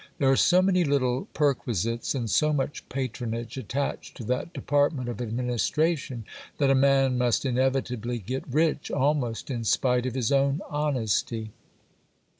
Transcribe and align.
There 0.17 0.31
are 0.31 0.35
so 0.35 0.63
many 0.63 0.83
little 0.83 1.27
perquisites 1.35 2.15
and 2.15 2.27
so 2.27 2.51
much 2.51 2.89
patronage 2.89 3.55
attached 3.55 4.17
to 4.17 4.23
that 4.23 4.51
department 4.51 5.07
of 5.09 5.21
administration, 5.21 6.25
that 6.57 6.71
a 6.71 6.73
man 6.73 7.19
must 7.19 7.45
inevitably 7.45 8.17
get 8.17 8.47
rich, 8.51 8.89
almost 8.89 9.51
in 9.51 9.63
spite 9.63 10.07
of 10.07 10.15
his 10.15 10.31
own 10.31 10.59
honesty. 10.67 11.51